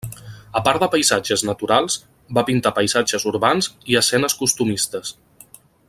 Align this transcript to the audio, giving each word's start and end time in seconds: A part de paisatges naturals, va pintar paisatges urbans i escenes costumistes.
A 0.59 0.61
part 0.67 0.79
de 0.83 0.87
paisatges 0.93 1.43
naturals, 1.49 1.97
va 2.37 2.45
pintar 2.47 2.73
paisatges 2.79 3.27
urbans 3.33 3.71
i 3.93 4.01
escenes 4.01 4.39
costumistes. 4.41 5.15